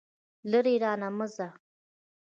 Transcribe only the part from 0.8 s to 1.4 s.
رانه مه